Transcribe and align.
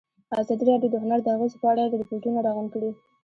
ازادي 0.41 0.63
راډیو 0.71 0.91
د 0.93 0.95
هنر 1.03 1.19
د 1.23 1.27
اغېزو 1.35 1.57
په 1.61 1.67
اړه 1.71 1.83
ریپوټونه 2.01 2.39
راغونډ 2.45 2.69
کړي. 2.73 2.91